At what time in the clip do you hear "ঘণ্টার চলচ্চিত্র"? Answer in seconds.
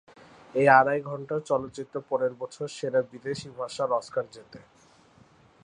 1.01-1.95